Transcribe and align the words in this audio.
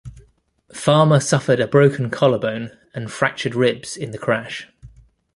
Farmer 0.73 1.19
suffered 1.19 1.59
a 1.59 1.67
broken 1.67 2.09
collarbone 2.09 2.71
and 2.95 3.11
fractured 3.11 3.53
ribs 3.53 3.95
in 3.95 4.09
the 4.09 4.17
crash. 4.17 4.67